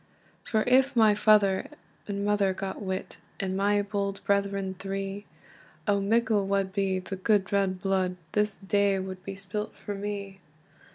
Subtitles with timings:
[0.43, 1.67] "For if my father
[2.07, 5.27] and mother got wit, And my bold brethren three,
[5.87, 10.39] O mickle wad be the gude red blude, This day wad be spilt for me!